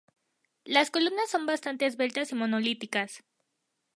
[0.63, 3.23] Las columnas son bastantes esbeltas y monolíticas.